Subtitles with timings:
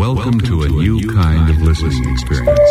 [0.00, 2.70] Welcome to a new kind of listening experience.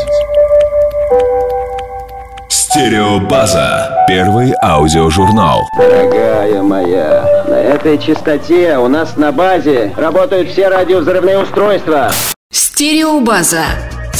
[2.49, 4.03] Стереобаза.
[4.07, 5.61] Первый аудиожурнал.
[5.77, 12.09] Дорогая моя, на этой частоте у нас на базе работают все радиовзрывные устройства.
[12.51, 13.63] Стереобаза.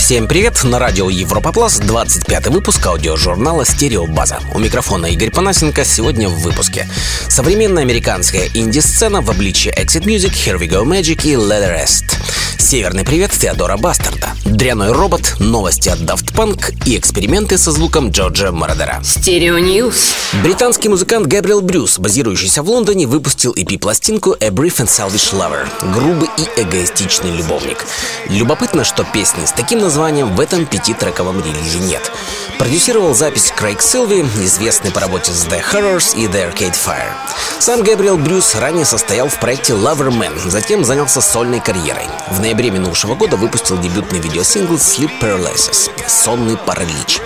[0.09, 0.63] Всем привет!
[0.63, 4.39] На радио Европа Плас 25 выпуск аудиожурнала «Стереобаза».
[4.55, 6.89] У микрофона Игорь Панасенко сегодня в выпуске.
[7.27, 12.15] Современная американская инди-сцена в обличии Exit Music, Here We Go Magic и Let Rest.
[12.57, 14.29] Северный привет Теодора Бастерда.
[14.45, 19.01] Дряной робот, новости от Daft Punk и эксперименты со звуком Джорджо Мородера.
[19.03, 20.13] Стерео News.
[20.43, 26.29] Британский музыкант Габриэл Брюс, базирующийся в Лондоне, выпустил EP-пластинку A Brief and Selfish Lover– грубый
[26.37, 27.85] и эгоистичный любовник.
[28.29, 32.09] Любопытно, что песни с таким названием в этом пятитрековом релизе нет.
[32.57, 37.11] Продюсировал запись Крейг Силви, известный по работе с The Horrors и The Arcade Fire.
[37.59, 42.05] Сам Габриэл Брюс ранее состоял в проекте Loverman, затем занялся сольной карьерой.
[42.29, 47.19] В ноябре минувшего года выпустил дебютный видеосингл Sleep Paralysis– «Сонный паралич».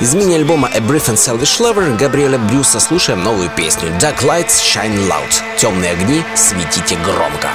[0.00, 5.08] Из мини-альбома A Brief and Selfish Lover Габриэля Брюса слушаем новую песню Dark Lights Shine
[5.08, 7.50] Loud– «Темные огни, светите громко».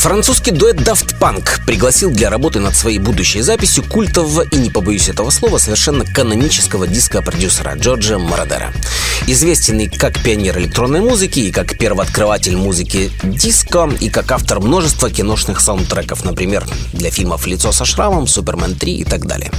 [0.00, 5.10] Французский дуэт Daft Punk пригласил для работы над своей будущей записью культового и, не побоюсь
[5.10, 8.72] этого слова, совершенно канонического диска-продюсера Джорджа Марадера.
[9.26, 15.08] Известен и как пионер электронной музыки, и как первооткрыватель музыки диско, и как автор множества
[15.08, 19.52] киношных саундтреков, например, для фильмов «Лицо со шрамом», «Супермен 3» и так далее.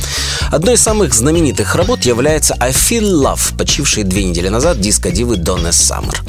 [0.52, 5.72] Одной из самых знаменитых работ является «I Feel Love», почившей две недели назад диско-дивы Донны
[5.72, 6.22] Саммер.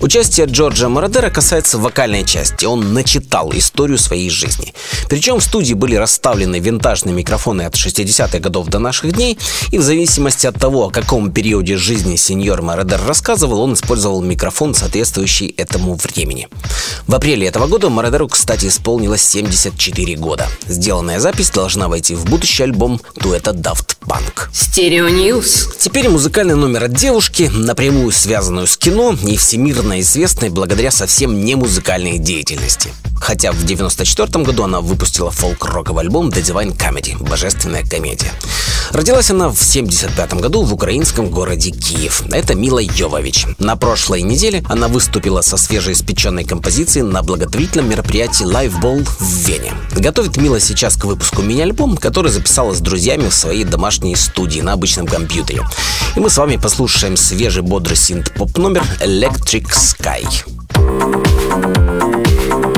[0.00, 2.64] Участие Джорджо Мородера касается вокальной части.
[2.64, 4.74] Он начитал историю своей жизни.
[5.08, 9.38] Причем в студии были расставлены винтажные микрофоны от 60-х годов до наших дней,
[9.70, 14.74] и в зависимости от того, о каком периоде жизни сеньор Мородер рассказывал, он использовал микрофон,
[14.74, 16.48] соответствующий этому времени.
[17.06, 20.46] В апреле этого года Мородеру, кстати, исполнилось 74 года.
[20.66, 24.48] Сделанная запись должна войти в будущий альбом дуэта Daft Punk.
[24.52, 25.68] Стерео News.
[25.78, 31.54] Теперь музыкальный номер от девушки, напрямую связанную с кино и всемирно известной благодаря совсем не
[31.54, 32.92] музыкальной деятельности.
[33.20, 38.32] Хотя в 94 году она выпустила фолк-роковый альбом The Divine Comedy– Божественная комедия.
[38.92, 42.22] Родилась она в 75 году в украинском городе Киев.
[42.30, 43.46] Это Мила Йовович.
[43.58, 49.72] На прошлой неделе она выступила со свежеиспеченной композицией на благотворительном мероприятии Live Ball в Вене.
[49.96, 54.74] Готовит Мила сейчас к выпуску мини-альбом, который записала с друзьями в своей домашней студии на
[54.74, 55.62] обычном компьютере.
[56.14, 60.26] И мы с вами послушаем свежий бодрый синт-поп номер Electric Sky.
[60.74, 62.77] You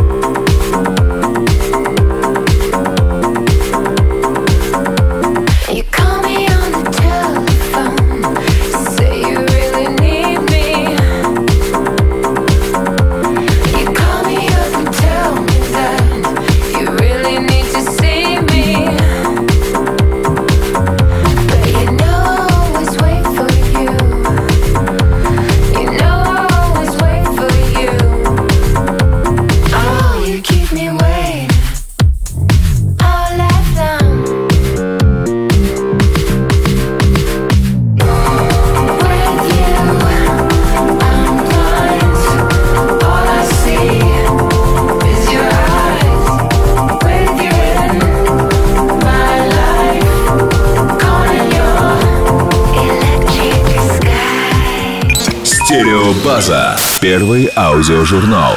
[57.81, 58.53] аудиожурнал.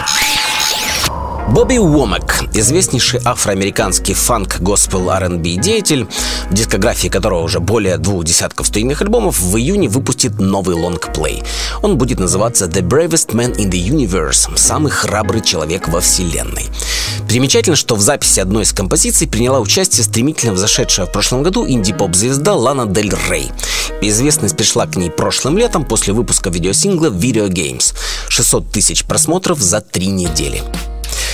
[1.50, 6.08] Бобби Уомек, известнейший афроамериканский фанк, госпел, R&B деятель,
[6.50, 11.44] в дискографии которого уже более двух десятков студийных альбомов, в июне выпустит новый лонгплей.
[11.82, 16.66] Он будет называться The Bravest Man in the Universe, самый храбрый человек во вселенной.
[17.34, 22.54] Примечательно, что в записи одной из композиций приняла участие стремительно взошедшая в прошлом году инди-поп-звезда
[22.54, 23.50] Лана Дель Рей.
[24.04, 27.96] Известность пришла к ней прошлым летом после выпуска видеосингла Video Games.
[28.30, 30.62] 600 тысяч просмотров за три недели.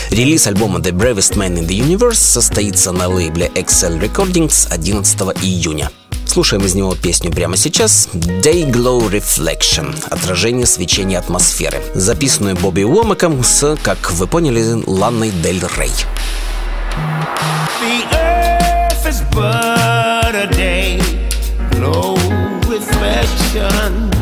[0.10, 5.92] Релиз альбома The Bravest Man in the Universe состоится на лейбле Excel Recordings 11 июня.
[6.30, 13.44] Слушаем из него песню прямо сейчас Day Glow Reflection– отражение свечения атмосферы, записанную Бобби Уомаком
[13.44, 15.92] с, как вы поняли, Ланной Дель Рей.
[19.32, 21.02] But a day,
[21.80, 22.16] no
[22.70, 24.19] reflection.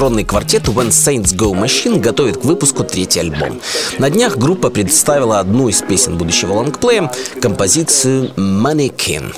[0.00, 3.60] Электронный квартет When Saints Go Machine готовит к выпуску третий альбом.
[3.98, 7.12] На днях группа представила одну из песен будущего лонгплея–
[7.42, 9.34] композицию «Mannequin».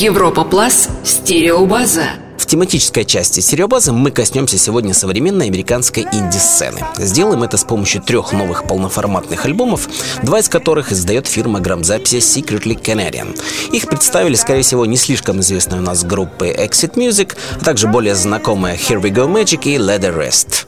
[0.00, 0.88] Европа Плюс.
[1.04, 2.04] Стереобаза.
[2.38, 6.78] В тематической части стереобазы мы коснемся сегодня современной американской инди-сцены.
[6.96, 9.90] Сделаем это с помощью трех новых полноформатных альбомов,
[10.22, 13.38] два из которых издает фирма грамзаписи Secretly Canadian.
[13.72, 18.76] Их представили, скорее всего, не слишком известные у нас группы Exitmusic, а также более знакомые
[18.76, 20.64] Here We Go Magic и Let the Rest.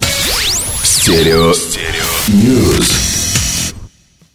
[0.85, 1.55] Стерео.
[2.29, 3.12] News.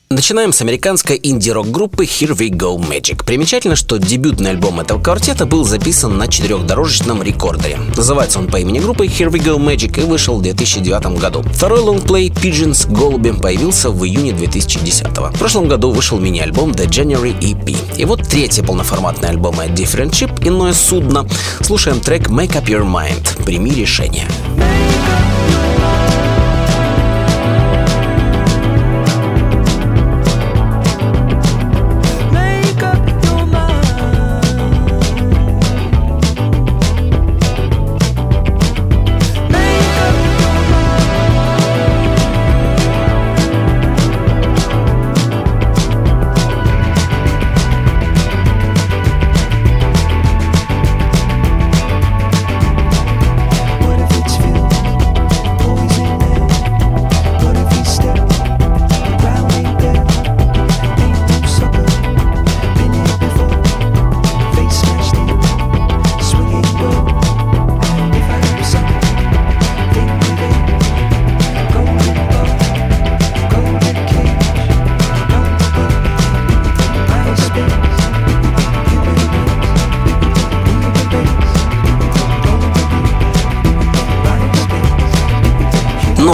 [0.09, 3.25] Начинаем с американской инди-рок-группы Here We Go Magic.
[3.25, 7.77] Примечательно, что дебютный альбом этого квартета был записан на четырехдорожечном рекордере.
[7.97, 11.43] Называется он по имени группы Here We Go Magic и вышел в 2009 году.
[11.43, 17.37] Второй лонгплей Pigeons Голуби появился в июне 2010 В прошлом году вышел мини-альбом The January
[17.41, 17.97] EP.
[17.97, 21.27] И вот третий полноформатный альбом Different Ship Иное судно.
[21.59, 23.43] Слушаем трек Make Up Your Mind.
[23.43, 24.25] Прими решение.
[24.55, 24.96] Make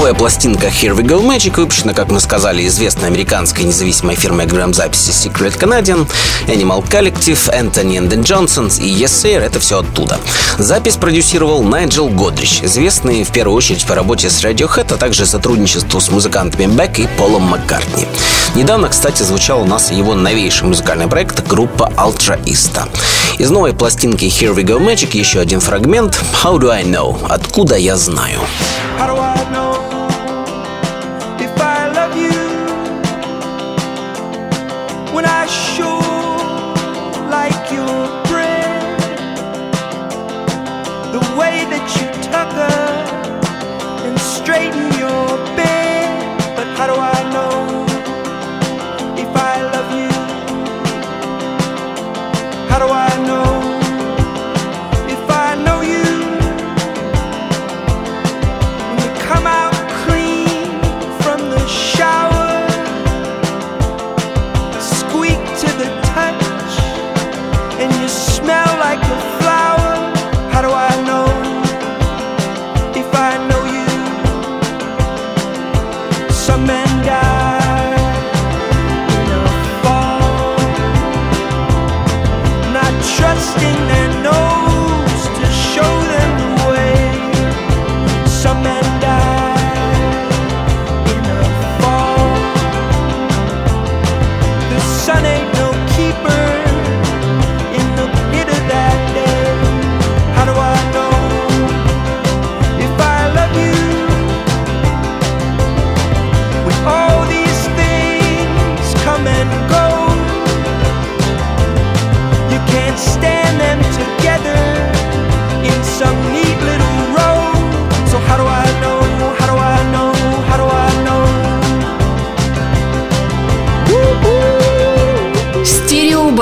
[0.03, 5.12] Новая пластинка Here We Go Magic выпущена, как мы сказали, известной американской независимой фирмой грамзаписи
[5.12, 6.05] Secret Canadian,
[6.48, 10.19] Animal Collective, Anthony and the Johnsons и Yes Sir— это все оттуда.
[10.57, 16.01] Запись продюсировал Найджел Годрич, известный в первую очередь по работе с Radiohead, а также сотрудничеству
[16.01, 18.05] с музыкантами Бек и Полом Маккартни.
[18.55, 22.89] Недавно, кстати, звучал у нас его новейший музыкальный проект группа Ultra Ista.
[23.38, 27.25] Из новой пластинки Here We Go Magic еще один фрагмент How Do I Know?
[27.29, 28.41] Откуда я знаю?
[29.00, 29.43] How do I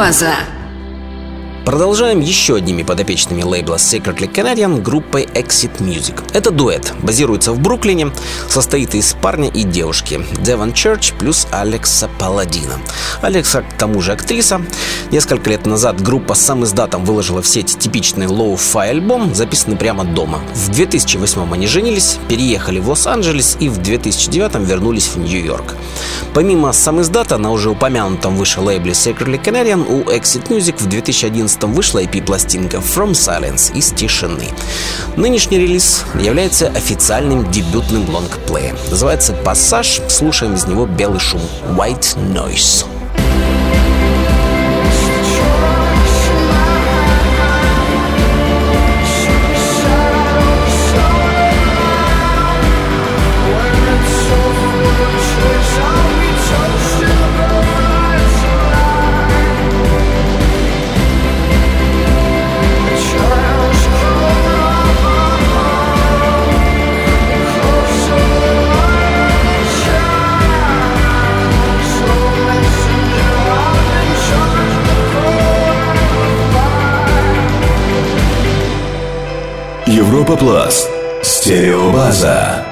[0.01, 0.60] Стереобаза.
[1.65, 6.23] Продолжаем еще одними подопечными лейбла Secretly Canadian группой Exit Music.
[6.33, 8.11] Это дуэт, базируется в Бруклине,
[8.49, 12.79] состоит из парня и девушки Девон Черч плюс Алекса Палладино.
[13.21, 14.61] Алекса к тому же актриса.
[15.11, 20.39] Несколько лет назад группа самиздатом выложила в сеть типичный лоу-фай альбом, записанный прямо дома.
[20.55, 25.75] В 2008 они женились, переехали в Лос-Анджелес и в 2009 вернулись в Нью-Йорк.
[26.33, 31.50] Помимо сам издата на уже упомянутом выше лейбле Secretly Canadian у Exit Music в 2011
[31.67, 34.45] вышла EP-пластинка From Silence из тишины.
[35.17, 38.77] Нынешний релиз является официальным дебютным лонгплеем.
[38.89, 40.01] Называется «Пассаж».
[40.07, 41.41] Слушаем из него белый шум
[41.75, 42.85] White Noise.
[80.41, 80.89] Европа Плас.
[81.21, 82.70] Стереобаза.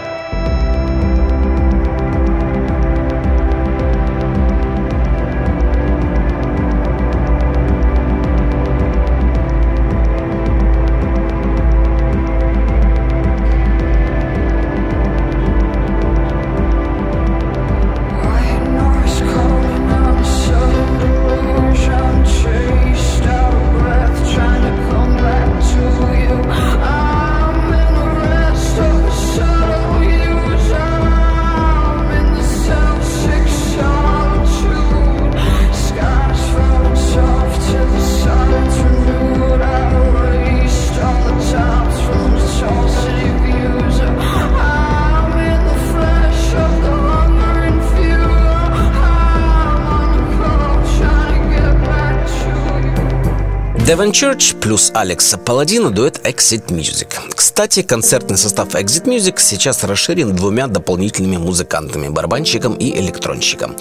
[53.90, 57.08] Деван Church плюс Алекса Паладина дуэт Exit Music.
[57.34, 63.76] Кстати, концертный состав Exit Music сейчас расширен двумя дополнительными музыкантами, барабанщиком и электронщиком.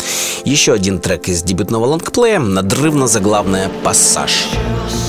[0.46, 4.48] Еще один трек из дебютного лонгплея, надрывно заглавная «Пассаж».
[4.88, 5.07] Chase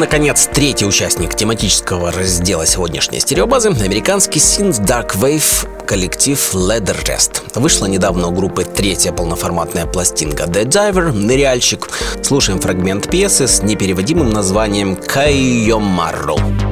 [0.00, 7.42] наконец, третий участник тематического раздела сегодняшней стереобазы– американский синт Dark Wave коллектив Leather Rest.
[7.54, 11.88] Вышла недавно у группы третья полноформатная пластинка The Diver– «Ныряльщик».
[12.22, 16.36] Слушаем фрагмент пьесы с непереводимым названием «Кайомарро».
[16.36, 16.69] I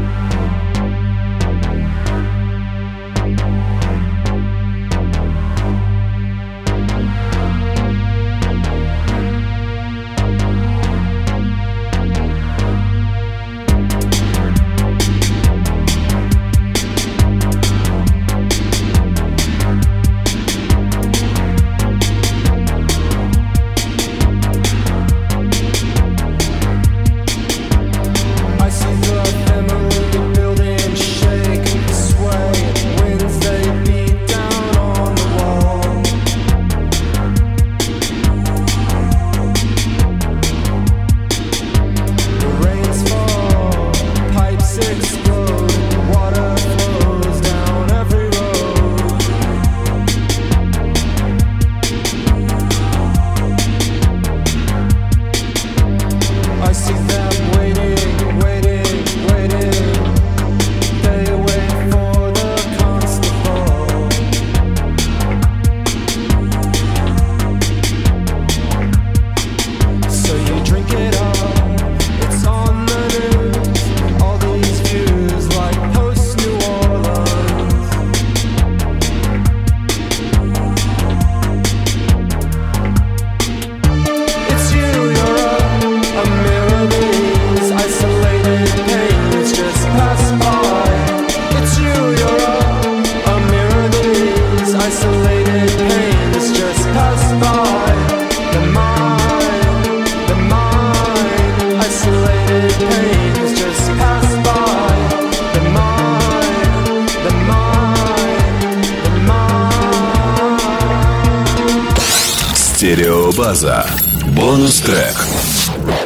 [114.47, 115.15] Бонус-трек.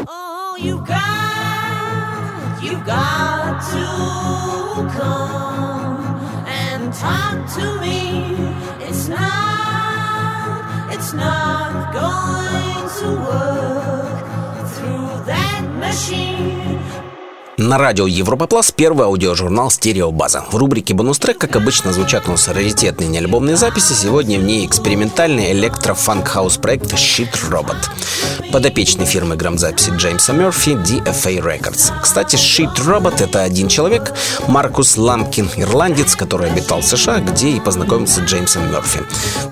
[0.07, 3.85] Oh, you got, you got to
[4.97, 8.35] come and talk to me.
[8.87, 16.50] It's not, it's not going to work through that machine.
[17.72, 20.44] На радио Европа Плас первый аудиожурнал «Стереобаза».
[20.50, 23.94] В рубрике «Бонус-трек», как обычно, звучат у нас раритетные неальбомные записи.
[23.94, 27.78] Сегодня в ней экспериментальный электро-фанк-хаус проект «Shit Robot».
[28.52, 31.90] Подопечный фирмы грамзаписи Джеймса Мерфи DFA Records.
[32.02, 34.12] Кстати, Shit Robot— это один человек,
[34.48, 39.00] Маркус Ламкин, ирландец, который обитал в США, где и познакомился с Джеймсом Мерфи.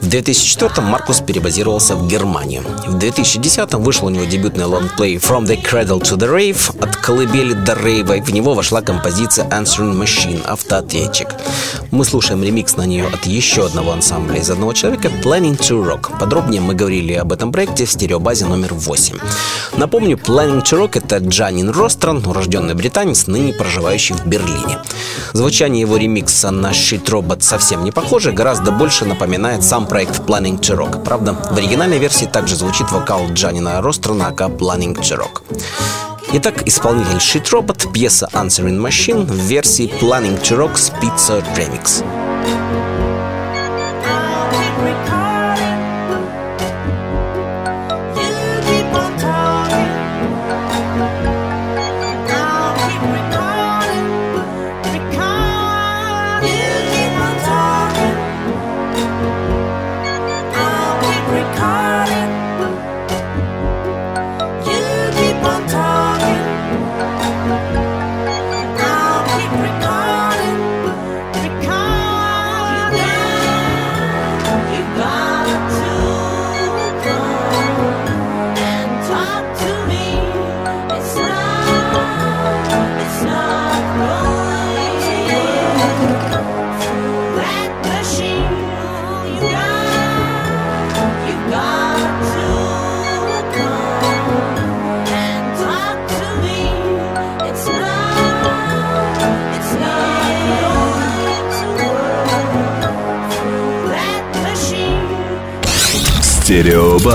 [0.03, 2.63] В 2004-м Маркус перебазировался в Германию.
[2.87, 7.55] В 2010-м вышел у него дебютный лонгплей «From the Cradle to the Rave» от колыбели
[7.55, 11.29] до рейва, в него вошла композиция «Answering Machine»— автоответчик.
[11.93, 16.19] Мы слушаем ремикс на нее от еще одного ансамбля из одного человека «Planning to Rock».
[16.19, 19.17] Подробнее мы говорили об этом проекте в стереобазе номер 8.
[19.77, 24.79] Напомню, «Planning to Rock»— это Джанин Ростран, урожденный британец, ныне проживающий в Берлине.
[25.33, 30.59] Звучание его ремикса на «Shit Robot» совсем не похоже, гораздо больше напоминает сам проект «Planning
[30.59, 31.05] to Rock».
[31.05, 35.43] Правда, в оригинальной версии также звучит вокал Джанина Ространа, ака «Planning to Rock».
[36.33, 42.05] Итак, исполнитель Shit Robot, пьеса Answering Machine в версии Planning to Rock Spitzer Remix.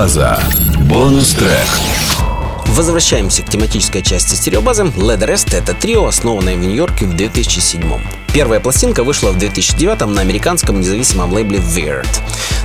[0.06, 0.38] Стереобаза.
[0.88, 1.66] Бонус-трек.
[2.66, 4.84] Возвращаемся к тематической части стереобазы.
[4.84, 7.82] Leather Rest— это трио, основанное в Нью-Йорке в 2007
[8.32, 12.06] Первая пластинка вышла в 2009 на американском независимом лейбле Weird.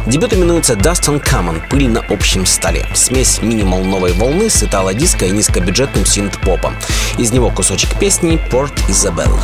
[0.06, 2.86] Дебют именуется Dust on Common– «Пыль на общем столе».
[2.94, 6.76] Смесь минимал новой волны с итало-диско и низкобюджетным синт-попом.
[7.18, 9.40] Из него кусочек песни «Порт Изабелл».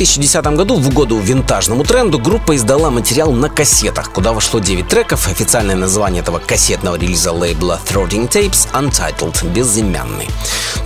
[0.00, 5.28] 2010 году, в угоду винтажному тренду, группа издала материал на кассетах, куда вошло 9 треков.
[5.28, 10.28] Официальное название этого кассетного релиза лейбла Throating Tapes Untitled, безымянный.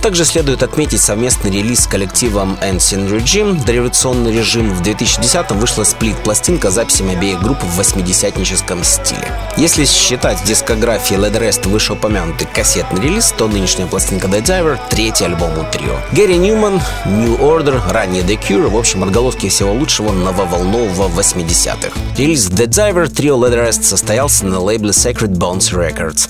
[0.05, 4.71] Также следует отметить совместный релиз с коллективом Ancient Regime, дореволюционный режим.
[4.71, 9.27] В 2010-м вышла сплит-пластинка с записями обеих групп в 80-ническом стиле.
[9.57, 15.25] Если считать в дискографии Led Rest вышеупомянутый кассетный релиз, то нынешняя пластинка The Diver— третий
[15.25, 15.97] альбом у трио.
[16.11, 21.97] Гэри Ньюман, New Order, ранее The Cure, в общем, отголоски всего лучшего нововолнового 80-х.
[22.15, 26.29] Релиз The Diver трио Led Rest состоялся на лейбле Sacred Bones Records.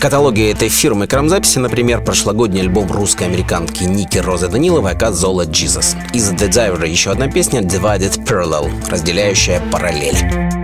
[0.00, 5.94] Каталоге этой фирмы крамзаписи, например, прошлогодний альбом русской американки Ники Розы Даниловой «Ака Зола Jesus».
[6.14, 10.59] Из The Diver еще одна песня Divided Parallel, разделяющая параллель.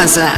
[0.00, 0.30] Стереобаза.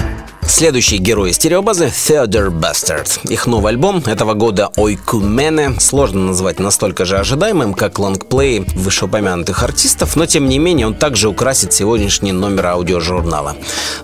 [0.45, 3.21] Следующий герой стереобазы— Theodore Bastard.
[3.29, 10.17] Их новый альбом этого года «Ойкумене» сложно назвать настолько же ожидаемым, как лонгплей вышеупомянутых артистов,
[10.17, 13.55] но тем не менее он также украсит сегодняшний номер аудиожурнала.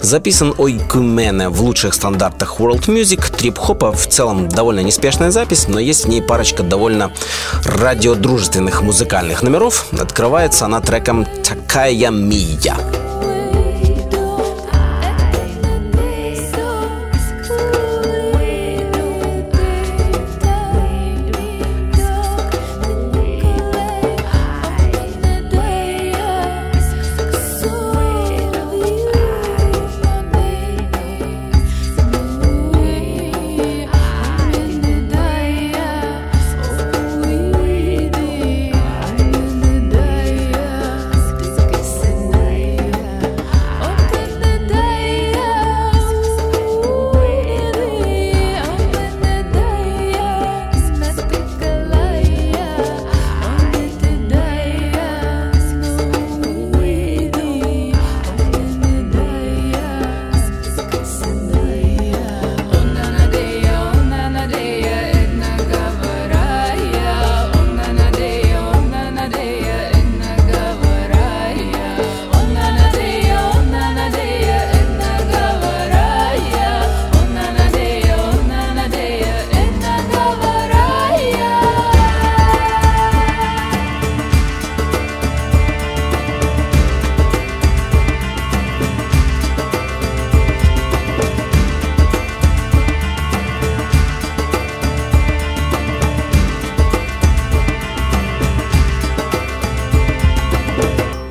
[0.01, 6.05] Записан «Ойкумене» в лучших стандартах World Music, трип-хопа, в целом довольно неспешная запись, но есть
[6.05, 7.11] в ней парочка довольно
[7.65, 9.87] радиодружественных музыкальных номеров.
[9.99, 12.77] Открывается она треком «Такая Мия».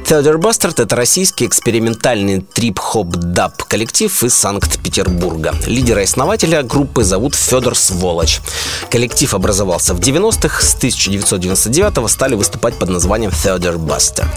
[0.08, 5.54] Theodore Bastard— это российский экспериментальный трип-хоп-даб коллектив из Санкт-Петербурга.
[5.66, 8.40] Лидера и основателя группы зовут Федор Сволочь.
[8.90, 14.30] Коллектив образовался в 90-х, с 1999 стали выступать под названием Theodore Bastard.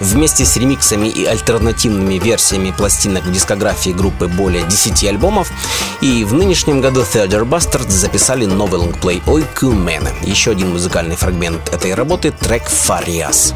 [0.00, 5.52] Вместе с ремиксами и альтернативными версиями пластинок в дискографии группы более 10 альбомов,
[6.00, 10.10] и в нынешнем году Theodore Bastard записали новый лонгплей «Ойкумене».
[10.22, 13.54] Еще один музыкальный фрагмент этой работы— трек «Фариас».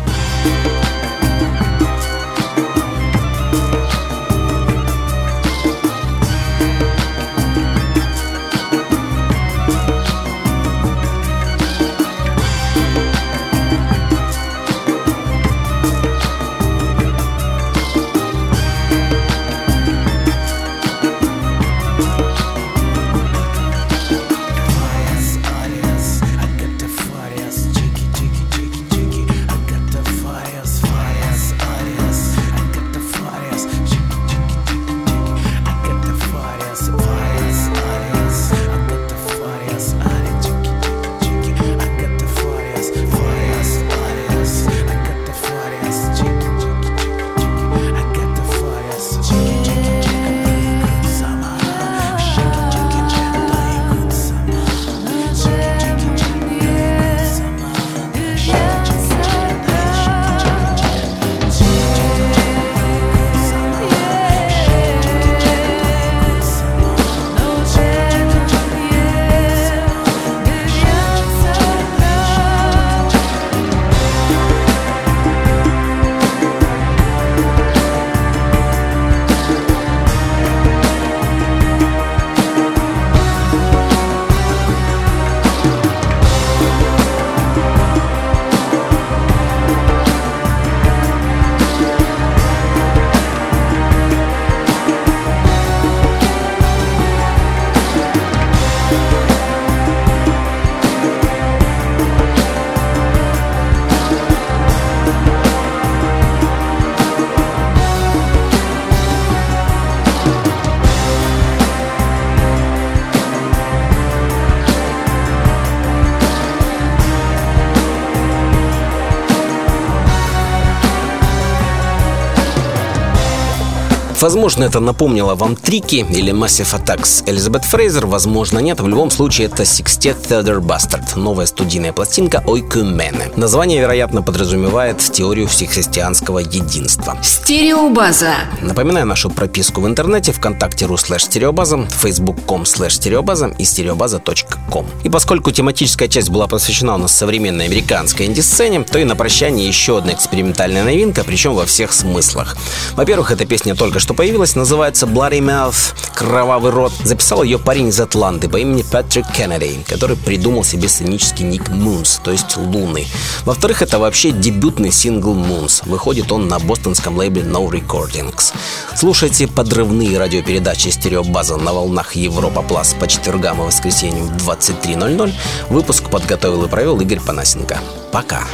[124.21, 128.79] Возможно, это напомнило вам Трики или Massive Attack с Элизабет Фрейзер, возможно, нет.
[128.81, 133.31] В любом случае, это секстет Theodore Bastard, новая студийная пластинка Ойкумене.
[133.37, 137.17] Название, вероятно, подразумевает теорию всехристианского единства.
[137.23, 138.35] Стереобаза.
[138.61, 144.87] Напоминаю нашу прописку в интернете ВКонтакте.ру слэш стереобаза, facebook.com слэш стереобаза и стереобаза.ком.
[145.03, 149.67] И поскольку тематическая часть была посвящена у нас современной американской инди-сцене, то и на прощание
[149.67, 152.57] еще одна экспериментальная новинка, причем во всех смыслах.
[152.97, 156.93] Во-первых, эта песня только что появилась, называется Bloody Mouth, Кровавый рот.
[157.05, 162.21] Записал ее парень из Атланты по имени Патрик Кеннеди, который придумал себе сценический ник Moons,
[162.23, 163.07] то есть Луны.
[163.45, 165.89] Во-вторых, это вообще дебютный сингл Moons.
[165.89, 168.53] Выходит он на бостонском лейбле No Recordings.
[168.97, 175.33] Слушайте подрывные радиопередачи «Стереобаза» на волнах Европа Плас по четвергам и воскресеньям в 23.00.
[175.71, 177.79] Выпуск подготовил и провел Игорь Панасенко.
[178.13, 178.45] Пока.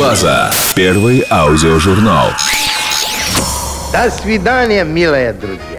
[0.00, 0.50] Стереобаза.
[0.74, 2.28] Первый аудиожурнал.
[3.92, 5.69] До свидания, милые друзья.